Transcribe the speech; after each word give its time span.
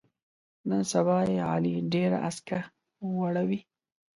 نن 0.69 0.81
سبا 0.93 1.17
یې 1.31 1.37
علي 1.51 1.73
ډېره 1.93 2.17
اسکه 2.29 2.59
وړوي. 3.17 3.59